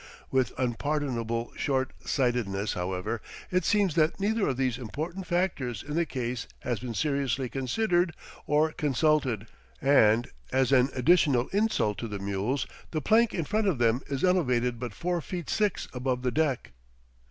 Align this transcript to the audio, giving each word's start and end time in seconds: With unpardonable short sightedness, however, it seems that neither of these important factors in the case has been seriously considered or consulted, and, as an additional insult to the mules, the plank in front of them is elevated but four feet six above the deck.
With 0.31 0.51
unpardonable 0.57 1.53
short 1.55 1.91
sightedness, 2.03 2.73
however, 2.73 3.21
it 3.51 3.63
seems 3.65 3.93
that 3.93 4.19
neither 4.19 4.47
of 4.47 4.57
these 4.57 4.79
important 4.79 5.27
factors 5.27 5.83
in 5.83 5.93
the 5.93 6.07
case 6.07 6.47
has 6.61 6.79
been 6.79 6.95
seriously 6.95 7.49
considered 7.49 8.15
or 8.47 8.71
consulted, 8.71 9.45
and, 9.79 10.31
as 10.51 10.71
an 10.71 10.89
additional 10.95 11.49
insult 11.49 11.99
to 11.99 12.07
the 12.07 12.17
mules, 12.17 12.65
the 12.89 12.99
plank 12.99 13.35
in 13.35 13.45
front 13.45 13.67
of 13.67 13.77
them 13.77 14.01
is 14.07 14.23
elevated 14.23 14.79
but 14.79 14.95
four 14.95 15.21
feet 15.21 15.51
six 15.51 15.87
above 15.93 16.23
the 16.23 16.31
deck. 16.31 16.71